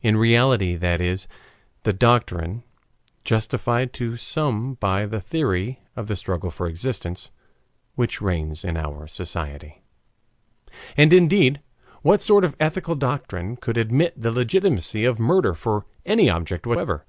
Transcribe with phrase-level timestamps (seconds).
[0.00, 1.26] In reality that is
[1.82, 2.62] the doctrine
[3.24, 7.32] justified to some by the theory of the struggle for existence
[7.96, 9.82] which reigns in our society.
[10.96, 11.60] And, indeed,
[12.02, 17.04] what sort of ethical doctrine could admit the legitimacy of murder for any object whatever?